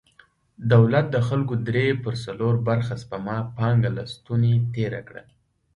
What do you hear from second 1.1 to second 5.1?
د خلکو درې پر څلور برخه سپما پانګه له ستونې تېره